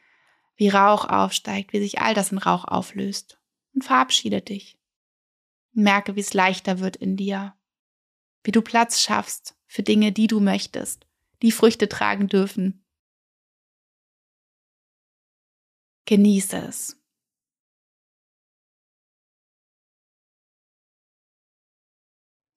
[0.55, 3.39] wie Rauch aufsteigt, wie sich all das in Rauch auflöst.
[3.73, 4.77] Und verabschiede dich.
[5.71, 7.55] Merke, wie es leichter wird in dir,
[8.43, 11.07] wie du Platz schaffst für Dinge, die du möchtest,
[11.41, 12.85] die Früchte tragen dürfen.
[16.05, 17.02] Genieße es.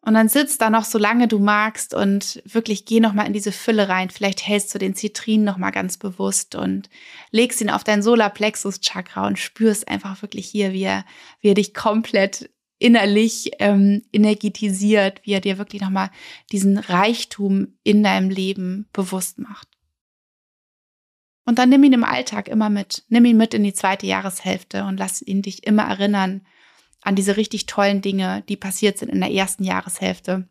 [0.06, 3.32] Und dann sitzt da noch so lange du magst und wirklich geh noch mal in
[3.32, 4.08] diese Fülle rein.
[4.08, 6.88] Vielleicht hältst du den Zitrin noch mal ganz bewusst und
[7.32, 11.04] legst ihn auf dein Solarplexus Chakra und spürst einfach wirklich hier, wie er,
[11.40, 16.10] wie er dich komplett innerlich ähm, energetisiert, wie er dir wirklich noch mal
[16.52, 19.66] diesen Reichtum in deinem Leben bewusst macht.
[21.46, 23.02] Und dann nimm ihn im Alltag immer mit.
[23.08, 26.46] Nimm ihn mit in die zweite Jahreshälfte und lass ihn dich immer erinnern,
[27.06, 30.48] an diese richtig tollen Dinge, die passiert sind in der ersten Jahreshälfte.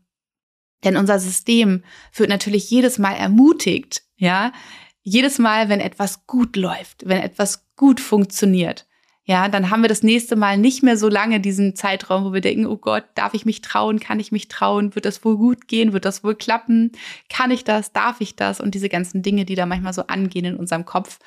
[0.83, 4.53] Denn unser System wird natürlich jedes Mal ermutigt, ja,
[5.01, 8.87] jedes Mal, wenn etwas gut läuft, wenn etwas gut funktioniert,
[9.25, 12.41] ja, dann haben wir das nächste Mal nicht mehr so lange diesen Zeitraum, wo wir
[12.41, 13.99] denken, oh Gott, darf ich mich trauen?
[13.99, 14.93] Kann ich mich trauen?
[14.93, 15.93] Wird das wohl gut gehen?
[15.93, 16.91] Wird das wohl klappen?
[17.27, 17.91] Kann ich das?
[17.91, 18.61] Darf ich das?
[18.61, 21.19] Und diese ganzen Dinge, die da manchmal so angehen in unserem Kopf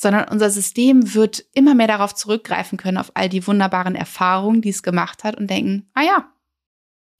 [0.00, 4.70] sondern unser System wird immer mehr darauf zurückgreifen können, auf all die wunderbaren Erfahrungen, die
[4.70, 6.32] es gemacht hat und denken, ah ja,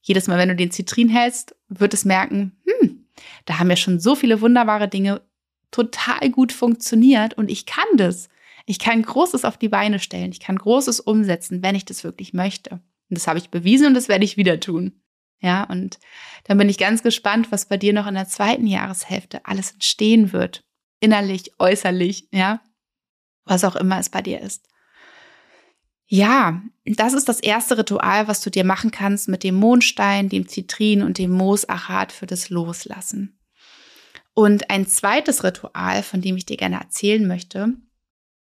[0.01, 3.05] jedes Mal, wenn du den Zitrin hältst, wird es merken, hm,
[3.45, 5.21] da haben ja schon so viele wunderbare Dinge
[5.69, 8.29] total gut funktioniert und ich kann das.
[8.71, 10.31] Ich kann Großes auf die Beine stellen.
[10.31, 12.71] Ich kann Großes umsetzen, wenn ich das wirklich möchte.
[12.71, 15.01] Und das habe ich bewiesen und das werde ich wieder tun.
[15.41, 15.99] Ja, und
[16.45, 20.33] dann bin ich ganz gespannt, was bei dir noch in der zweiten Jahreshälfte alles entstehen
[20.33, 20.63] wird.
[20.99, 22.61] Innerlich, äußerlich, ja
[23.45, 24.67] was auch immer es bei dir ist.
[26.07, 30.47] Ja, das ist das erste Ritual, was du dir machen kannst mit dem Mondstein, dem
[30.47, 33.39] Zitrin und dem Moosachat für das Loslassen.
[34.33, 37.75] Und ein zweites Ritual, von dem ich dir gerne erzählen möchte,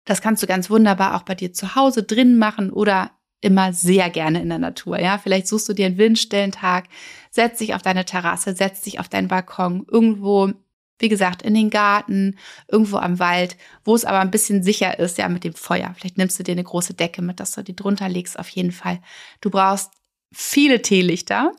[0.08, 4.10] Das kannst du ganz wunderbar auch bei dir zu Hause drin machen oder immer sehr
[4.10, 5.00] gerne in der Natur.
[5.00, 6.86] Ja, vielleicht suchst du dir einen windstillen Tag,
[7.30, 10.54] setz dich auf deine Terrasse, setz dich auf deinen Balkon, irgendwo,
[11.00, 12.38] wie gesagt, in den Garten,
[12.70, 15.94] irgendwo am Wald, wo es aber ein bisschen sicher ist, ja, mit dem Feuer.
[15.98, 18.72] Vielleicht nimmst du dir eine große Decke mit, dass du die drunter legst, auf jeden
[18.72, 19.02] Fall.
[19.42, 19.92] Du brauchst
[20.32, 21.52] viele Teelichter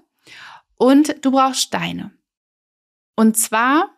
[0.77, 2.13] und du brauchst Steine.
[3.15, 3.91] Und zwar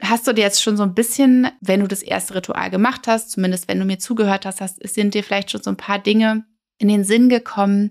[0.00, 3.30] hast du dir jetzt schon so ein bisschen, wenn du das erste Ritual gemacht hast,
[3.30, 6.44] zumindest wenn du mir zugehört hast, hast sind dir vielleicht schon so ein paar Dinge
[6.78, 7.90] in den Sinn gekommen,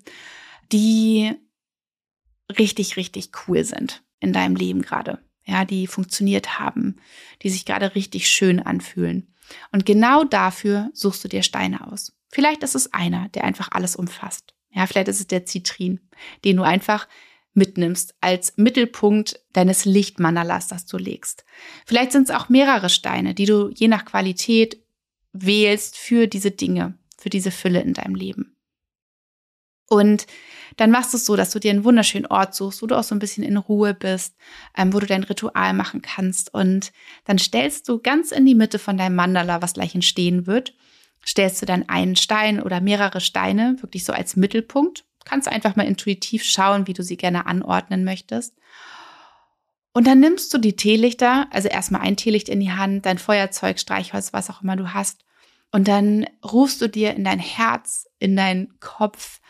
[0.72, 1.34] die
[2.58, 5.20] richtig, richtig cool sind in deinem Leben gerade.
[5.46, 6.98] Ja, die funktioniert haben,
[7.42, 9.34] die sich gerade richtig schön anfühlen.
[9.72, 12.14] Und genau dafür suchst du dir Steine aus.
[12.30, 14.54] Vielleicht ist es einer, der einfach alles umfasst.
[14.72, 16.02] Ja, vielleicht ist es der Zitrin,
[16.44, 17.08] den du einfach
[17.58, 21.44] mitnimmst als Mittelpunkt deines Lichtmanalas, das du legst.
[21.86, 24.82] Vielleicht sind es auch mehrere Steine, die du je nach Qualität
[25.34, 28.56] wählst für diese Dinge, für diese Fülle in deinem Leben.
[29.90, 30.28] Und
[30.76, 33.04] dann machst du es so, dass du dir einen wunderschönen Ort suchst, wo du auch
[33.04, 34.36] so ein bisschen in Ruhe bist,
[34.78, 36.54] ähm, wo du dein Ritual machen kannst.
[36.54, 36.92] Und
[37.26, 40.74] dann stellst du ganz in die Mitte von deinem Mandala, was gleich entstehen wird,
[41.26, 45.86] stellst du dann einen Stein oder mehrere Steine wirklich so als Mittelpunkt kannst einfach mal
[45.86, 48.56] intuitiv schauen, wie du sie gerne anordnen möchtest.
[49.94, 53.80] Und dann nimmst du die Teelichter, also erstmal ein Teelicht in die Hand, dein Feuerzeug,
[53.80, 55.26] Streichholz, was auch immer du hast.
[55.72, 59.42] Und dann rufst du dir in dein Herz, in deinen Kopf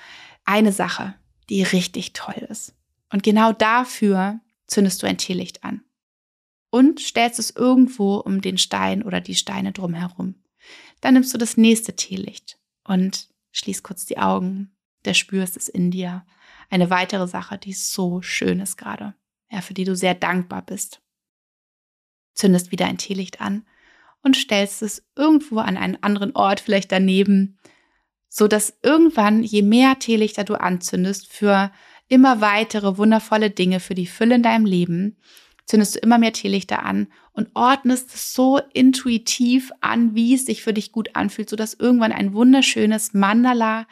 [0.45, 1.15] eine Sache,
[1.49, 2.73] die richtig toll ist.
[3.11, 5.83] Und genau dafür zündest du ein Teelicht an.
[6.69, 10.35] Und stellst es irgendwo um den Stein oder die Steine drumherum.
[11.01, 14.76] Dann nimmst du das nächste Teelicht und schließt kurz die Augen
[15.07, 16.25] der spürst es in dir.
[16.69, 19.15] Eine weitere Sache, die so schön ist gerade,
[19.49, 21.01] ja, für die du sehr dankbar bist.
[22.33, 23.65] Zündest wieder ein Teelicht an
[24.21, 27.57] und stellst es irgendwo an einen anderen Ort, vielleicht daneben,
[28.27, 31.71] so dass irgendwann, je mehr Teelichter du anzündest für
[32.09, 35.17] immer weitere wundervolle Dinge, für die Fülle in deinem Leben,
[35.65, 40.63] zündest du immer mehr Teelichter an und ordnest es so intuitiv an, wie es sich
[40.63, 43.85] für dich gut anfühlt, sodass irgendwann ein wunderschönes Mandala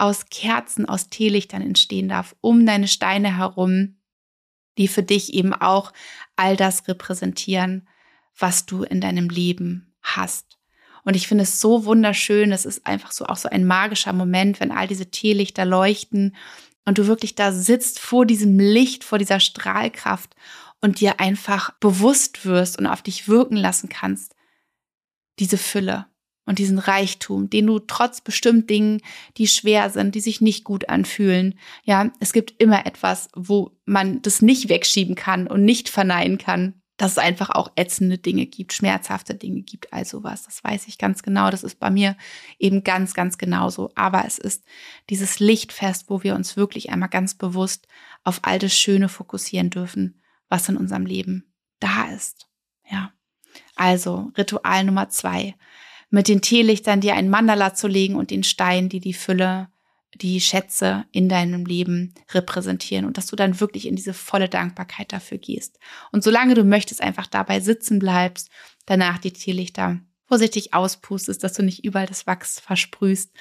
[0.00, 3.96] aus Kerzen, aus Teelichtern entstehen darf, um deine Steine herum,
[4.78, 5.92] die für dich eben auch
[6.36, 7.88] all das repräsentieren,
[8.36, 10.58] was du in deinem Leben hast.
[11.04, 12.52] Und ich finde es so wunderschön.
[12.52, 16.36] Es ist einfach so auch so ein magischer Moment, wenn all diese Teelichter leuchten
[16.84, 20.34] und du wirklich da sitzt vor diesem Licht, vor dieser Strahlkraft
[20.80, 24.34] und dir einfach bewusst wirst und auf dich wirken lassen kannst.
[25.38, 26.06] Diese Fülle
[26.48, 29.02] und diesen Reichtum, den du trotz bestimmt Dingen,
[29.36, 34.22] die schwer sind, die sich nicht gut anfühlen, ja, es gibt immer etwas, wo man
[34.22, 38.72] das nicht wegschieben kann und nicht verneinen kann, dass es einfach auch ätzende Dinge gibt,
[38.72, 40.44] schmerzhafte Dinge gibt, all sowas.
[40.44, 41.50] Das weiß ich ganz genau.
[41.50, 42.16] Das ist bei mir
[42.58, 43.92] eben ganz, ganz genauso.
[43.94, 44.64] Aber es ist
[45.10, 47.86] dieses Lichtfest, wo wir uns wirklich einmal ganz bewusst
[48.24, 52.48] auf all das Schöne fokussieren dürfen, was in unserem Leben da ist.
[52.90, 53.12] Ja.
[53.76, 55.54] Also Ritual Nummer zwei
[56.10, 59.68] mit den Teelichtern dir ein Mandala zu legen und den Stein, die die Fülle,
[60.14, 65.12] die Schätze in deinem Leben repräsentieren und dass du dann wirklich in diese volle Dankbarkeit
[65.12, 65.78] dafür gehst.
[66.12, 68.50] Und solange du möchtest, einfach dabei sitzen bleibst,
[68.86, 73.32] danach die Teelichter vorsichtig auspustest, dass du nicht überall das Wachs versprühst.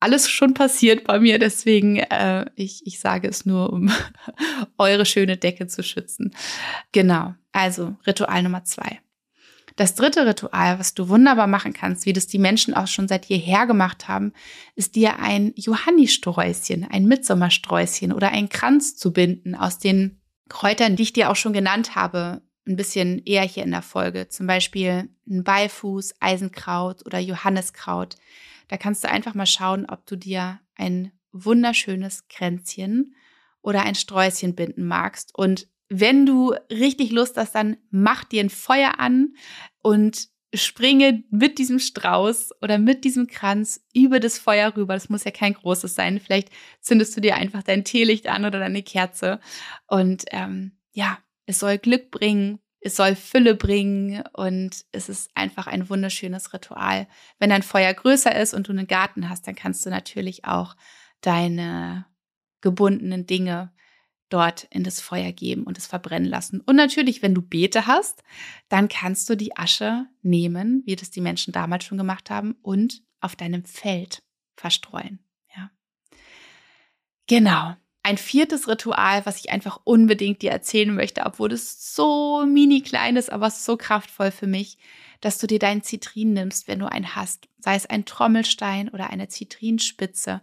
[0.00, 3.90] Alles schon passiert bei mir, deswegen äh, ich, ich sage es nur, um
[4.78, 6.34] eure schöne Decke zu schützen.
[6.92, 9.00] Genau, also Ritual Nummer zwei.
[9.76, 13.26] Das dritte Ritual, was du wunderbar machen kannst, wie das die Menschen auch schon seit
[13.26, 14.32] jeher gemacht haben,
[14.74, 21.02] ist dir ein Johannisträußchen, ein Mitsommersträußchen oder einen Kranz zu binden aus den Kräutern, die
[21.02, 24.28] ich dir auch schon genannt habe, ein bisschen eher hier in der Folge.
[24.28, 28.16] Zum Beispiel ein Beifuß, Eisenkraut oder Johanniskraut.
[28.68, 33.14] Da kannst du einfach mal schauen, ob du dir ein wunderschönes Kränzchen
[33.60, 38.50] oder ein Sträußchen binden magst und wenn du richtig Lust hast, dann mach dir ein
[38.50, 39.34] Feuer an
[39.82, 44.94] und springe mit diesem Strauß oder mit diesem Kranz über das Feuer rüber.
[44.94, 46.20] Das muss ja kein großes sein.
[46.20, 49.40] Vielleicht zündest du dir einfach dein Teelicht an oder deine Kerze.
[49.86, 55.66] Und ähm, ja, es soll Glück bringen, es soll Fülle bringen und es ist einfach
[55.66, 57.06] ein wunderschönes Ritual.
[57.38, 60.76] Wenn dein Feuer größer ist und du einen Garten hast, dann kannst du natürlich auch
[61.20, 62.06] deine
[62.60, 63.72] gebundenen Dinge
[64.28, 66.60] dort in das Feuer geben und es verbrennen lassen.
[66.60, 68.22] Und natürlich, wenn du Beete hast,
[68.68, 73.02] dann kannst du die Asche nehmen, wie das die Menschen damals schon gemacht haben, und
[73.20, 74.22] auf deinem Feld
[74.56, 75.20] verstreuen.
[75.56, 75.70] Ja.
[77.26, 77.76] Genau.
[78.02, 83.16] Ein viertes Ritual, was ich einfach unbedingt dir erzählen möchte, obwohl es so mini klein
[83.16, 84.78] ist, aber so kraftvoll für mich.
[85.20, 89.10] dass du dir deinen Zitrin nimmst, wenn du einen hast, sei es ein Trommelstein oder
[89.10, 90.42] eine Zitrinspitze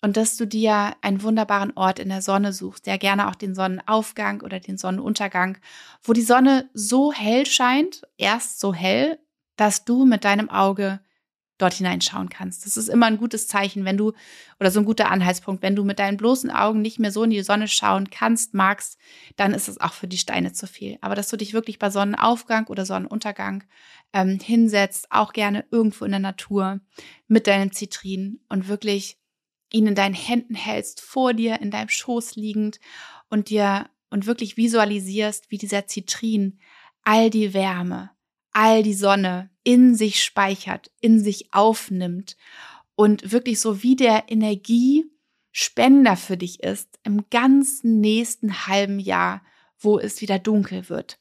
[0.00, 3.54] und dass du dir einen wunderbaren Ort in der Sonne suchst, der gerne auch den
[3.54, 5.58] Sonnenaufgang oder den Sonnenuntergang,
[6.02, 9.18] wo die Sonne so hell scheint, erst so hell,
[9.56, 11.00] dass du mit deinem Auge
[11.58, 12.64] dort hineinschauen kannst.
[12.64, 14.12] Das ist immer ein gutes Zeichen, wenn du,
[14.60, 17.30] oder so ein guter Anhaltspunkt, wenn du mit deinen bloßen Augen nicht mehr so in
[17.30, 18.96] die Sonne schauen kannst, magst,
[19.34, 20.98] dann ist es auch für die Steine zu viel.
[21.00, 23.64] Aber dass du dich wirklich bei Sonnenaufgang oder Sonnenuntergang
[24.12, 26.78] ähm, hinsetzt, auch gerne irgendwo in der Natur
[27.26, 29.18] mit deinem Zitrin und wirklich
[29.72, 32.80] ihn in deinen Händen hältst, vor dir, in deinem Schoß liegend
[33.28, 36.58] und dir und wirklich visualisierst, wie dieser Zitrin
[37.02, 38.10] all die Wärme,
[38.52, 42.36] all die Sonne in sich speichert, in sich aufnimmt
[42.94, 49.42] und wirklich so wie der Energiespender für dich ist im ganzen nächsten halben Jahr,
[49.78, 51.20] wo es wieder dunkel wird.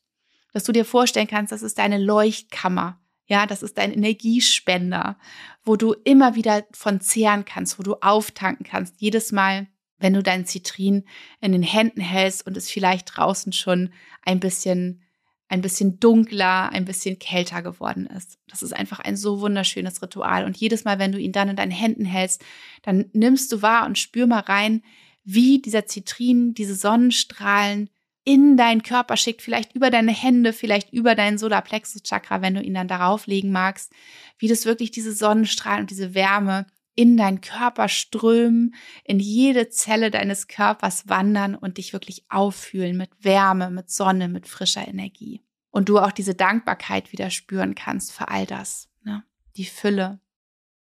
[0.53, 5.17] Dass du dir vorstellen kannst, das ist deine Leuchtkammer, ja, das ist dein Energiespender,
[5.63, 8.95] wo du immer wieder von zehren kannst, wo du auftanken kannst.
[8.99, 9.67] Jedes Mal,
[9.99, 11.03] wenn du dein Zitrin
[11.41, 13.91] in den Händen hältst und es vielleicht draußen schon
[14.23, 15.03] ein bisschen,
[15.49, 18.39] ein bisschen dunkler, ein bisschen kälter geworden ist.
[18.47, 20.45] Das ist einfach ein so wunderschönes Ritual.
[20.45, 22.43] Und jedes Mal, wenn du ihn dann in deinen Händen hältst,
[22.83, 24.83] dann nimmst du wahr und spür mal rein,
[25.25, 27.89] wie dieser Zitrin, diese Sonnenstrahlen
[28.27, 32.73] in deinen Körper schickt, vielleicht über deine Hände, vielleicht über deinen Solarplexus-Chakra, wenn du ihn
[32.73, 33.93] dann darauf legen magst,
[34.37, 40.11] wie das wirklich diese Sonnenstrahlen und diese Wärme in deinen Körper strömen, in jede Zelle
[40.11, 45.41] deines Körpers wandern und dich wirklich auffühlen mit Wärme, mit Sonne, mit frischer Energie.
[45.69, 49.23] Und du auch diese Dankbarkeit wieder spüren kannst für all das, ne?
[49.55, 50.19] die Fülle.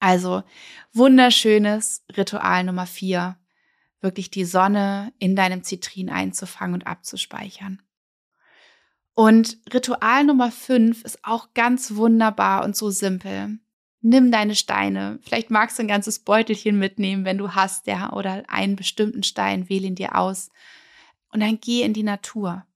[0.01, 0.45] Also
[0.95, 3.37] wunderschönes Ritual Nummer vier
[4.05, 7.83] wirklich die Sonne in deinem Zitrin einzufangen und abzuspeichern.
[9.15, 13.59] Und Ritual Nummer fünf ist auch ganz wunderbar und so simpel.
[14.01, 15.19] Nimm deine Steine.
[15.23, 19.69] Vielleicht magst du ein ganzes Beutelchen mitnehmen, wenn du hast, ja, oder einen bestimmten Stein,
[19.69, 20.51] wähle ihn dir aus.
[21.33, 22.67] Und dann geh in die Natur.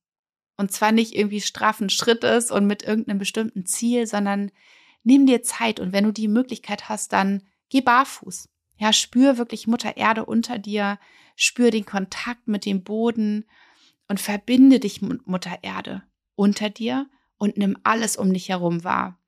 [0.56, 4.50] Und zwar nicht irgendwie straffen Schrittes und mit irgendeinem bestimmten Ziel, sondern
[5.04, 8.48] nimm dir Zeit und wenn du die Möglichkeit hast, dann geh barfuß.
[8.78, 10.98] Ja, spür wirklich Mutter Erde unter dir,
[11.36, 13.44] spür den Kontakt mit dem Boden
[14.08, 16.02] und verbinde dich mit Mutter Erde
[16.34, 19.18] unter dir und nimm alles um dich herum wahr.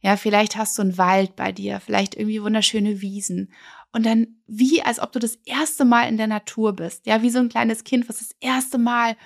[0.00, 3.52] Ja, vielleicht hast du einen Wald bei dir, vielleicht irgendwie wunderschöne Wiesen.
[3.92, 7.06] Und dann wie, als ob du das erste Mal in der Natur bist.
[7.06, 9.16] Ja, wie so ein kleines Kind, was das erste Mal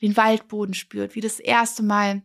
[0.00, 2.22] den Waldboden spürt, wie das erste Mal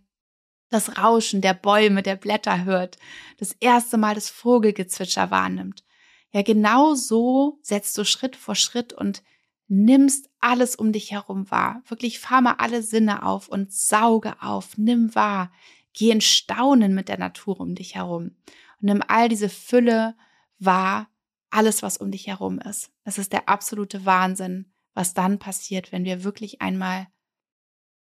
[0.70, 2.98] das Rauschen der Bäume, der Blätter hört,
[3.38, 5.84] das erste Mal das Vogelgezwitscher wahrnimmt.
[6.32, 9.24] Ja, genau so setzt du Schritt vor Schritt und
[9.68, 11.82] nimmst alles um dich herum wahr.
[11.88, 15.52] Wirklich fahr mal alle Sinne auf und sauge auf, nimm wahr.
[15.94, 18.36] Geh in Staunen mit der Natur um dich herum
[18.80, 20.16] und nimm all diese Fülle
[20.60, 21.10] wahr,
[21.50, 22.92] alles, was um dich herum ist.
[23.04, 27.08] Es ist der absolute Wahnsinn, was dann passiert, wenn wir wirklich einmal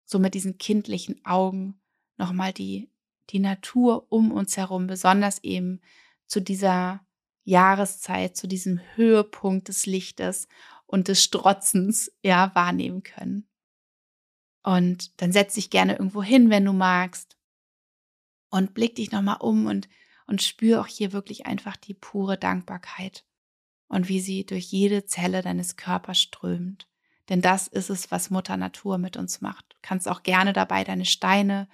[0.05, 1.79] so mit diesen kindlichen Augen
[2.17, 2.89] nochmal die,
[3.29, 5.81] die Natur um uns herum, besonders eben
[6.25, 7.05] zu dieser
[7.43, 10.47] Jahreszeit, zu diesem Höhepunkt des Lichtes
[10.85, 13.47] und des Strotzens, ja, wahrnehmen können.
[14.63, 17.37] Und dann setz dich gerne irgendwo hin, wenn du magst.
[18.49, 19.89] Und blick dich nochmal um und,
[20.27, 23.25] und spür auch hier wirklich einfach die pure Dankbarkeit
[23.87, 26.87] und wie sie durch jede Zelle deines Körpers strömt.
[27.29, 29.65] Denn das ist es, was Mutter Natur mit uns macht.
[29.69, 31.67] Du kannst auch gerne dabei deine Steine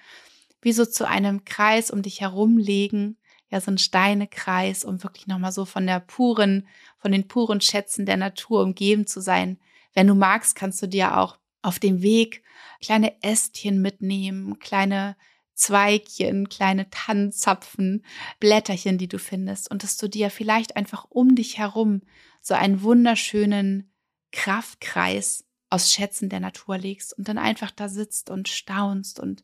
[0.61, 3.17] wie so zu einem Kreis um dich herumlegen
[3.49, 8.05] ja so ein Steinekreis, um wirklich nochmal so von der puren, von den puren Schätzen
[8.05, 9.59] der Natur umgeben zu sein.
[9.93, 12.43] Wenn du magst, kannst du dir auch auf dem Weg
[12.81, 15.15] kleine Ästchen mitnehmen, kleine
[15.55, 18.05] Zweigchen, kleine Tannenzapfen,
[18.39, 22.01] Blätterchen, die du findest und dass du dir vielleicht einfach um dich herum
[22.41, 23.91] so einen wunderschönen
[24.31, 29.43] Kraftkreis aus Schätzen der Natur legst und dann einfach da sitzt und staunst und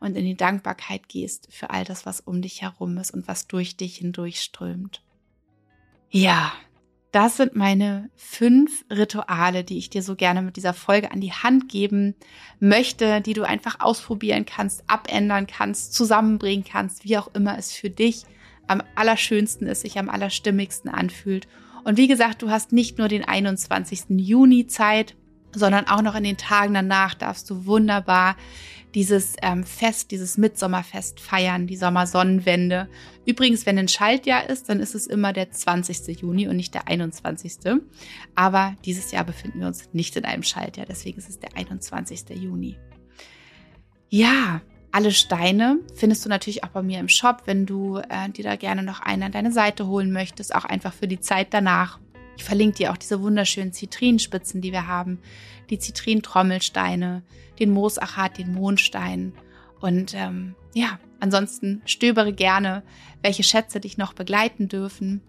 [0.00, 3.46] und in die Dankbarkeit gehst für all das, was um dich herum ist und was
[3.46, 5.02] durch dich hindurchströmt.
[6.10, 6.52] Ja,
[7.12, 11.32] das sind meine fünf Rituale, die ich dir so gerne mit dieser Folge an die
[11.32, 12.14] Hand geben
[12.60, 17.88] möchte, die du einfach ausprobieren kannst, abändern kannst, zusammenbringen kannst, wie auch immer es für
[17.88, 18.24] dich
[18.66, 21.48] am allerschönsten ist, sich am allerstimmigsten anfühlt.
[21.84, 24.04] Und wie gesagt, du hast nicht nur den 21.
[24.10, 25.16] Juni Zeit,
[25.58, 28.36] sondern auch noch in den Tagen danach darfst du wunderbar
[28.94, 32.88] dieses ähm, Fest, dieses Mitsommerfest feiern, die Sommersonnenwende.
[33.26, 36.18] Übrigens, wenn ein Schaltjahr ist, dann ist es immer der 20.
[36.20, 37.58] Juni und nicht der 21.
[38.34, 42.30] Aber dieses Jahr befinden wir uns nicht in einem Schaltjahr, deswegen ist es der 21.
[42.30, 42.78] Juni.
[44.08, 48.44] Ja, Alle Steine findest du natürlich auch bei mir im Shop, wenn du äh, dir
[48.44, 51.98] da gerne noch einen an deine Seite holen möchtest, auch einfach für die Zeit danach.
[52.36, 55.18] Ich verlinke dir auch diese wunderschönen Zitrinenspitzen, die wir haben,
[55.70, 57.22] die Zitrinentrommelsteine,
[57.58, 59.32] den Moosachat, den Mondstein
[59.80, 62.82] und ähm, ja, ansonsten stöbere gerne,
[63.22, 65.22] welche Schätze dich noch begleiten dürfen.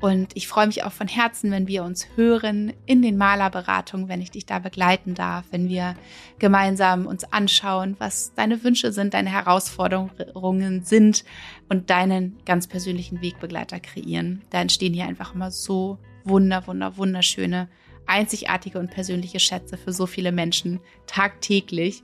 [0.00, 4.20] Und ich freue mich auch von Herzen, wenn wir uns hören in den Malerberatungen, wenn
[4.20, 5.94] ich dich da begleiten darf, wenn wir
[6.38, 11.24] gemeinsam uns anschauen, was deine Wünsche sind, deine Herausforderungen sind
[11.68, 14.42] und deinen ganz persönlichen Wegbegleiter kreieren.
[14.50, 17.68] Da entstehen hier einfach immer so wunder, wunder, wunderschöne,
[18.06, 22.02] einzigartige und persönliche Schätze für so viele Menschen tagtäglich.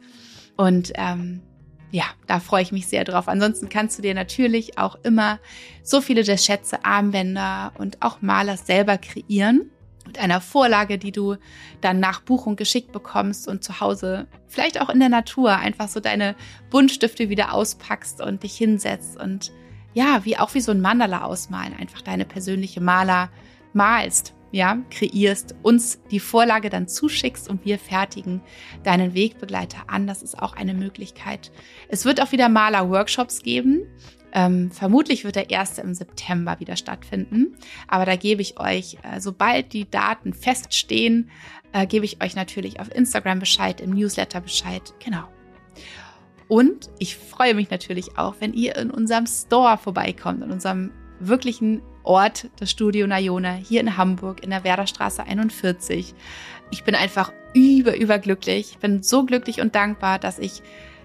[0.57, 1.43] Und ähm,
[1.91, 3.29] ja, da freue ich mich sehr drauf.
[3.29, 5.39] Ansonsten kannst du dir natürlich auch immer
[5.83, 9.71] so viele der Schätze, Armbänder und auch Malers selber kreieren
[10.07, 11.37] mit einer Vorlage, die du
[11.81, 16.01] dann nach Buchung geschickt bekommst und zu Hause vielleicht auch in der Natur einfach so
[16.01, 16.35] deine
[16.71, 19.53] Buntstifte wieder auspackst und dich hinsetzt und
[19.95, 23.31] ja, wie auch wie so ein Mandala ausmalen, einfach deine persönliche Maler
[23.79, 28.41] malst ja, kreierst, uns die Vorlage dann zuschickst und wir fertigen
[28.83, 30.07] deinen Wegbegleiter an.
[30.07, 31.53] Das ist auch eine Möglichkeit.
[31.89, 33.87] Es wird auch wieder Maler-Workshops geben.
[34.33, 37.57] Ähm, vermutlich wird der erste im September wieder stattfinden.
[37.89, 41.31] Aber da gebe ich euch, äh, sobald die Daten feststehen,
[41.73, 44.95] äh, gebe ich euch natürlich auf Instagram Bescheid, im Newsletter Bescheid.
[45.05, 45.25] Genau.
[46.47, 51.83] Und ich freue mich natürlich auch, wenn ihr in unserem Store vorbeikommt, in unserem wirklichen
[52.09, 56.15] Ort, das Studio Nayona, hier in Hamburg, in der Werderstraße 41.
[56.71, 58.71] Ich bin einfach über, überglücklich.
[58.73, 60.63] Ich bin so glücklich und dankbar, dass ich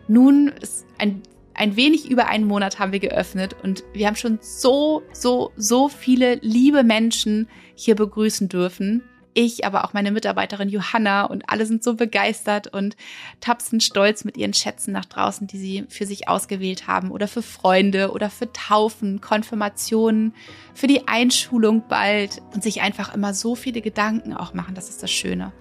[0.08, 0.54] nun
[0.98, 1.22] ein,
[1.54, 5.90] ein wenig über einen Monat haben wir geöffnet und wir haben schon so, so, so
[5.90, 11.84] viele liebe Menschen hier begrüßen dürfen ich, aber auch meine Mitarbeiterin Johanna und alle sind
[11.84, 12.96] so begeistert und
[13.40, 17.42] tapsen stolz mit ihren Schätzen nach draußen, die sie für sich ausgewählt haben oder für
[17.42, 20.34] Freunde oder für Taufen, Konfirmationen,
[20.74, 24.76] für die Einschulung bald und sich einfach immer so viele Gedanken auch machen.
[24.76, 25.52] Das ist das Schöne.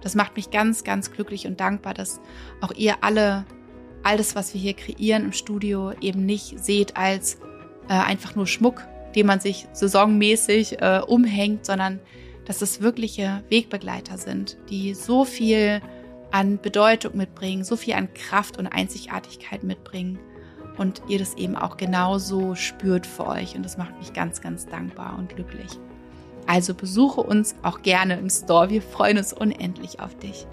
[0.00, 2.20] Das macht mich ganz, ganz glücklich und dankbar, dass
[2.60, 3.44] auch ihr alle
[4.02, 7.38] all das, was wir hier kreieren im Studio, eben nicht seht als
[7.88, 8.82] äh, einfach nur Schmuck,
[9.14, 12.00] den man sich saisonmäßig äh, umhängt, sondern
[12.52, 15.80] dass es wirkliche Wegbegleiter sind, die so viel
[16.32, 20.18] an Bedeutung mitbringen, so viel an Kraft und Einzigartigkeit mitbringen
[20.76, 24.66] und ihr das eben auch genauso spürt für euch und das macht mich ganz, ganz
[24.66, 25.78] dankbar und glücklich.
[26.46, 30.46] Also besuche uns auch gerne im Store, wir freuen uns unendlich auf dich.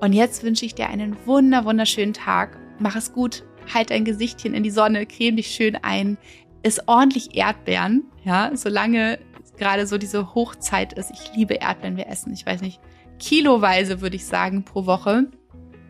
[0.00, 2.58] Und jetzt wünsche ich dir einen wunder, wunderschönen Tag.
[2.80, 6.18] Mach es gut, halt dein Gesichtchen in die Sonne, creme dich schön ein,
[6.64, 9.20] iss ordentlich Erdbeeren, ja, solange
[9.58, 11.10] gerade so diese Hochzeit ist.
[11.10, 12.80] Ich liebe Erdbeeren, wir essen, ich weiß nicht,
[13.18, 15.26] kiloweise würde ich sagen pro Woche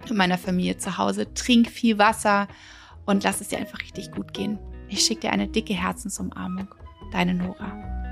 [0.09, 1.33] in meiner Familie zu Hause.
[1.35, 2.49] Trink viel Wasser
[3.07, 4.59] und lass es dir einfach richtig gut gehen.
[4.89, 6.69] Ich schicke dir eine dicke Herzensumarmung.
[7.13, 8.08] Deine Nora.